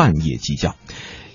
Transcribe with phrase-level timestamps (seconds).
[0.00, 0.76] 半夜鸡叫。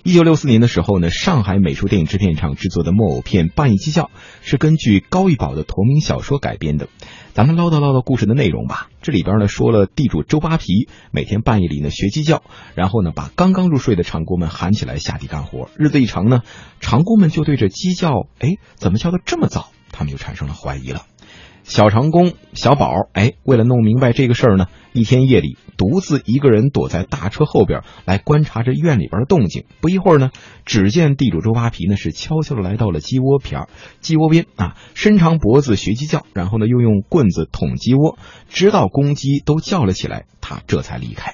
[0.01, 4.05] 一九六四年的时候呢，上海美术电影制片厂制作的木偶片《半夜鸡叫》
[4.41, 6.87] 是根据高玉宝的同名小说改编的。
[7.33, 8.89] 咱们唠叨唠叨故事的内容吧。
[9.03, 12.41] 这里边呢说了地主周扒皮每天半夜里呢学鸡叫，
[12.73, 15.69] 然后呢把刚刚入睡的长工们喊起来下地干活。
[15.77, 16.41] 日子一长呢，
[16.79, 19.69] 长工们就对着鸡叫，哎，怎么叫的这么早？
[19.91, 21.03] 他们就产生了怀疑了。
[21.65, 29.65] 小长工小宝，哎，为了弄明白这个事儿呢，一天夜里独自一个人躲在大车后边来观察着院里边的动静。
[29.81, 30.29] 不一会儿呢，
[30.63, 33.67] 只见地主周扒皮呢是悄悄的来到了鸡窝边
[33.99, 41.33] 鸡窝边啊，伸长脖子学鸡叫，然后呢又用棍子捅鸡窝，直到公鸡都叫了起来，他这才离开。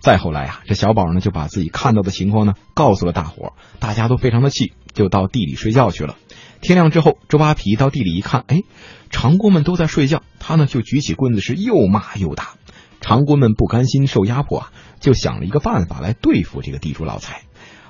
[0.00, 6.16] 再后来啊，这小宝呢就把自己看到的情况呢告诉了大伙，大家都非常的气，就到地里睡觉去了。
[6.60, 8.62] 天亮之后，周扒皮到地里一看，哎，
[9.10, 12.50] 长工们都在睡觉，他呢就举起棍子是又骂又打。
[13.00, 17.42] 长工们不甘心受压迫啊，就想了一个办法来对付这个地主老财。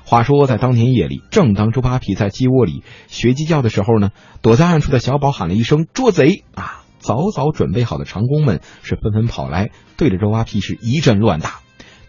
[0.04, 6.84] 话说在当天夜里，正当周扒皮在鸡窝里学鸡叫的时候呢，躲在暗处的小宝喊了一声“捉贼”啊！
[6.98, 11.60] 早早准备好的长工们是纷纷跑来，对着周扒皮是一阵乱打。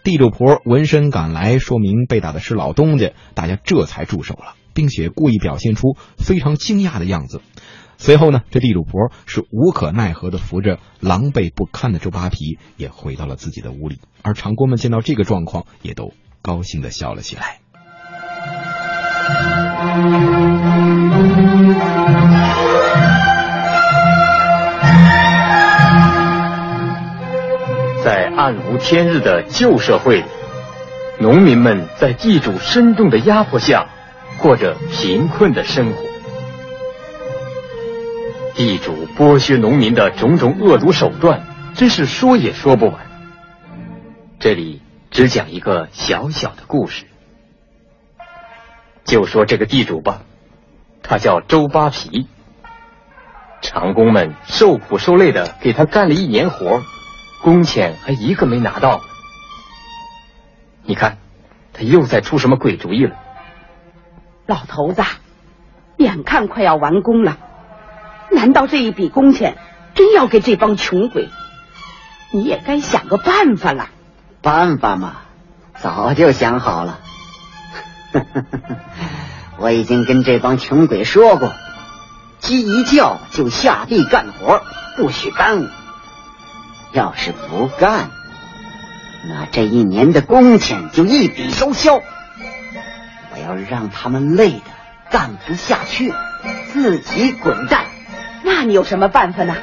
[0.03, 4.55] 地主婆闻声赶来，说明被打的是老东家，大家这才住手了。
[4.73, 7.41] 并且故意表现出非常惊讶的样子。
[7.97, 13.99] 随后呢，这地主婆是无可奈何的扶着狼狈不堪的周扒皮，也回到了自己的屋里。
[14.22, 17.59] 而长工们见到这个状况，也都高兴的笑了起来。
[28.52, 30.25] 暗无天日的旧社会里，
[31.19, 33.88] 农民们在地主深重的压迫下。
[34.39, 36.02] 过着贫困的生活，
[38.55, 41.44] 地主剥削农民的种种恶毒手段，
[41.75, 43.05] 真是说也说不完。
[44.39, 47.05] 这里只讲一个小小的故事，
[49.05, 50.23] 就说这个地主吧，
[51.03, 52.27] 他叫周扒皮。
[53.61, 56.81] 长工们受苦受累的给他干了一年活，
[57.41, 59.02] 工钱还一个没拿到。
[60.84, 61.18] 你看，
[61.74, 63.16] 他又在出什么鬼主意了？
[64.46, 65.03] 老头子，
[65.97, 67.38] 眼看快要完工了，
[68.31, 69.57] 难道这一笔工钱
[69.94, 71.30] 真要给这帮穷鬼？
[72.31, 73.90] 你也该想个办法了。
[74.41, 75.18] 办法嘛，
[75.80, 77.00] 早就想好了。
[79.57, 81.53] 我已经跟这帮穷鬼说过，
[82.40, 84.62] 鸡一叫就下地干活，
[84.97, 85.68] 不许耽误。
[86.94, 88.09] 要是不干，
[89.28, 91.96] 那这一年的工钱就一笔收销。
[91.96, 94.62] 我要让他们累的
[95.09, 96.13] 干不下去，
[96.74, 97.85] 自己滚蛋。
[98.44, 99.56] 那你有什么办法呢？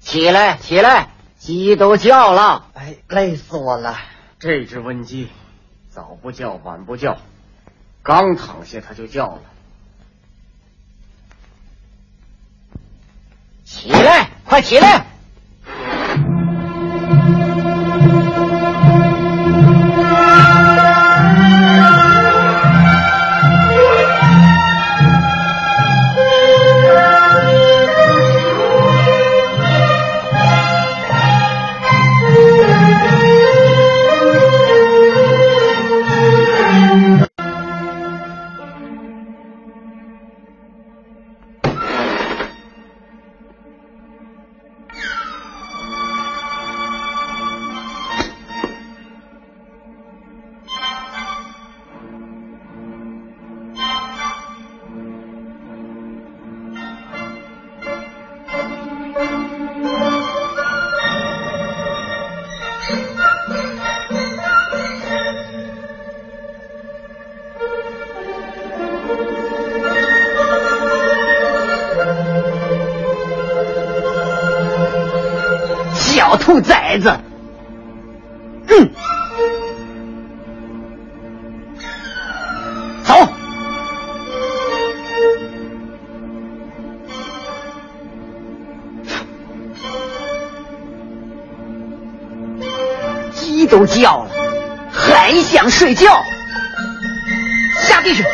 [0.00, 1.08] 起来，起来，
[1.38, 2.66] 鸡都叫了。
[2.74, 3.96] 哎，累死我了！
[4.38, 5.28] 这只瘟鸡，
[5.90, 7.18] 早不叫，晚不叫，
[8.02, 9.42] 刚躺下它就叫了。
[13.64, 15.06] 起来，快起来！
[93.70, 94.30] 都叫了，
[94.92, 96.24] 还想睡觉？
[97.86, 98.24] 下地去！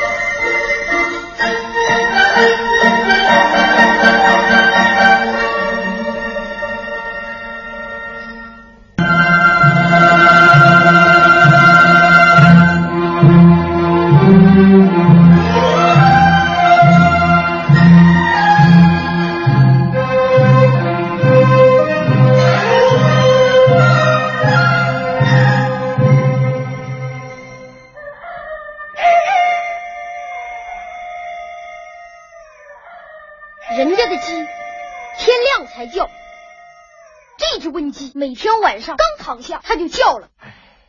[38.18, 40.28] 每天晚上刚躺下，他就叫了。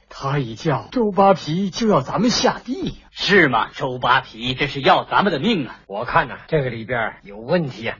[0.08, 3.68] 他一叫，周扒皮就要咱们下地呀、是吗？
[3.74, 5.76] 周扒皮，这是要咱们的命啊！
[5.88, 7.98] 我看呐、这个里边有问题呀、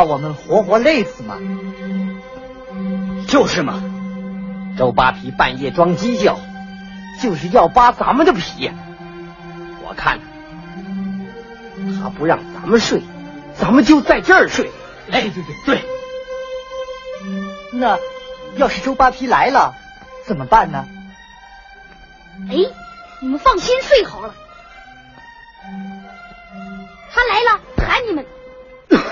[0.00, 1.36] 把我们活活累死吗？
[3.28, 3.82] 就是嘛，
[4.78, 6.38] 周扒皮半夜装鸡叫，
[7.20, 8.70] 就是要扒咱们的皮！
[9.86, 10.18] 我看
[12.00, 13.02] 他不让咱们睡，
[13.54, 14.70] 咱们就在这儿睡。
[15.10, 15.84] 哎，对对对，
[17.74, 17.98] 那
[18.56, 19.74] 要是周扒皮来了，
[20.24, 20.86] 怎么办呢？
[22.48, 22.56] 哎，
[23.20, 24.34] 你们放心睡好了。
[27.12, 28.24] 他来了，喊你们。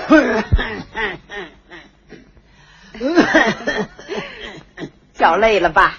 [5.13, 5.97] 叫累了吧？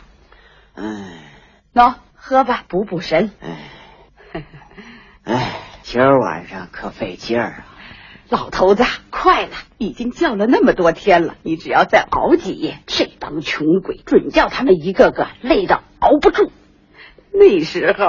[1.74, 3.30] 喏，喝吧，补补神。
[5.24, 7.66] 哎，今儿晚上可费劲儿啊！
[8.28, 16.50] 老头子，快了，已经叫了那么多天了，你只要再熬几夜，这帮穷鬼准叫他们一个个累到熬不住。
[17.32, 18.06] 那时候，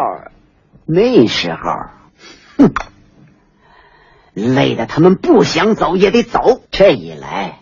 [0.87, 1.59] 那时候，
[2.57, 2.73] 哼，
[4.33, 6.61] 累得他们不想走也得走。
[6.71, 7.59] 这一来，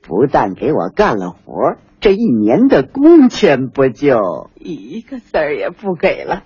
[0.00, 4.50] 不但给我干了活，这一年的工钱不就……
[4.56, 6.42] 一个子儿也不给了。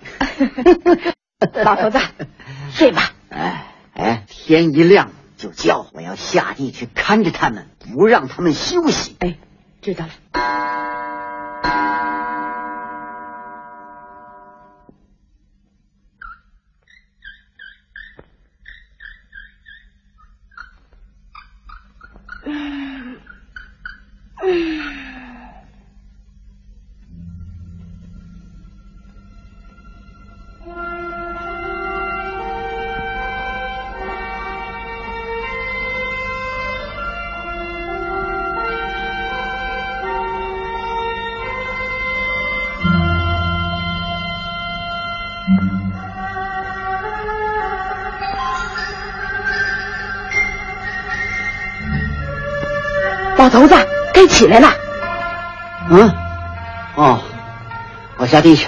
[1.64, 1.98] 老头子，
[2.72, 3.12] 睡吧。
[3.28, 9.16] 哎哎，天一亮就叫，我要下地去看着他们，不让他们休息。
[9.18, 9.36] 哎，
[9.82, 10.65] 知道了。
[53.46, 53.76] 老头子，
[54.12, 54.68] 该起来了。
[55.88, 56.12] 嗯，
[56.96, 57.20] 哦，
[58.16, 58.66] 我下地去。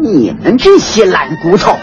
[0.00, 1.78] 你们这些懒骨头！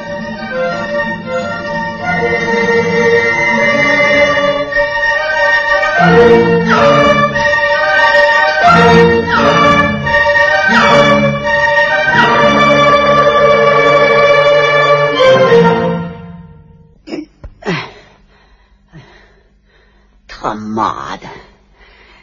[20.28, 21.28] 他妈的！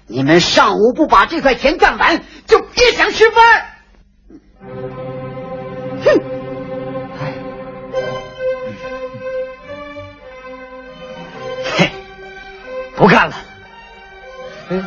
[0.07, 3.66] 你们上午不把这块田干完，就别想吃饭！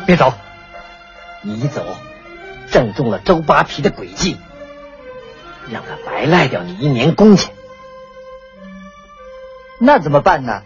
[0.06, 0.34] 别走，
[1.42, 1.84] 你一走，
[2.70, 4.36] 正中了周扒皮的诡计，
[5.70, 7.52] 让他白赖掉你一年工钱。
[9.78, 10.62] 那怎么办呢？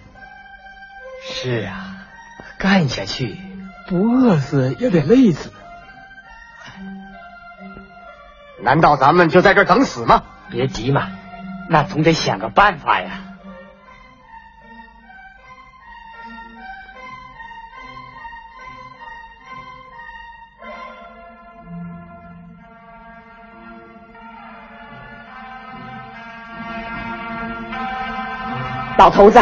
[1.22, 2.06] 是啊，
[2.58, 3.38] 干下去
[3.88, 5.52] 不饿死也得累死。
[8.62, 10.22] 难道咱们就在这儿等死吗？
[10.50, 11.10] 别急嘛，
[11.68, 13.20] 那总得想个办法呀。
[29.04, 29.38] 老头子，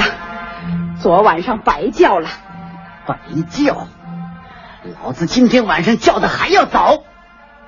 [1.00, 2.28] 昨晚上白叫了。
[3.06, 3.16] 白
[3.48, 3.86] 叫！
[5.00, 7.04] 老子今天晚上叫的还要早。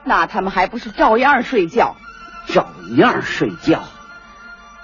[0.03, 1.95] 那他们还不是照样睡觉？
[2.49, 3.85] 照样睡觉。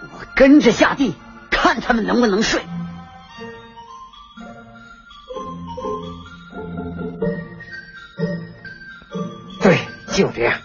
[0.02, 1.16] 我跟着下地，
[1.50, 2.62] 看他们能不能睡。
[9.60, 9.80] 对，
[10.12, 10.60] 就这样，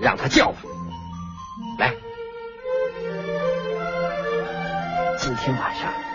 [0.00, 0.61] 让他叫吧。
[5.42, 6.11] 天晚上。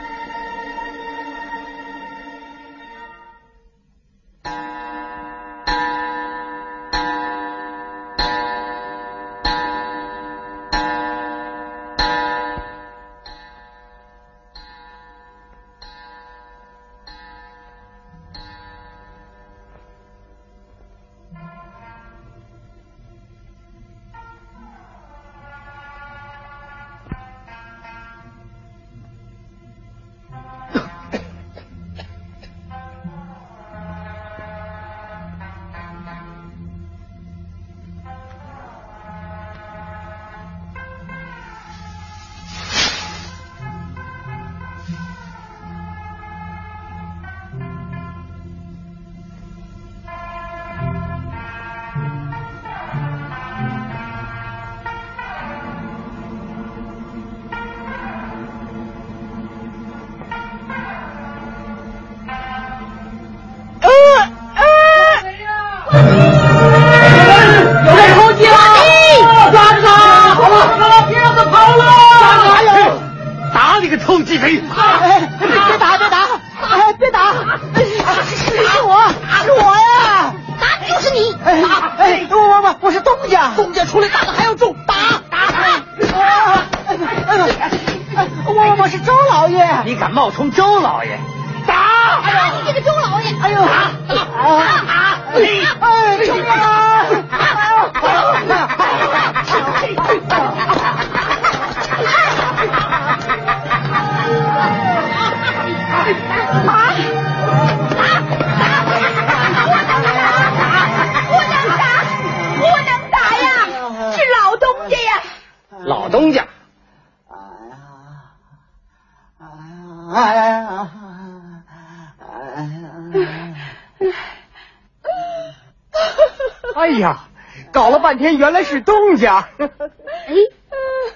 [128.07, 129.49] 半天原来是东家。
[129.59, 129.67] 哎，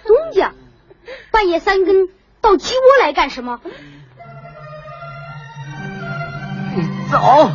[0.05, 0.51] 东家，
[1.31, 2.09] 半夜三更
[2.41, 3.61] 到鸡窝来干什么？
[7.09, 7.49] 走。